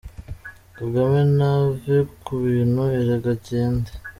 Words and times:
Kagame 0.77 1.19
nave 1.37 1.95
ku 2.23 2.31
bintu 2.43 2.83
erega 2.99 3.31
agende. 3.37 3.91